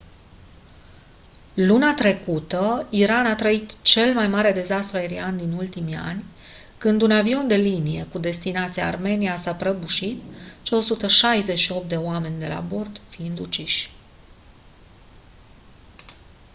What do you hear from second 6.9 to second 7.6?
un avion de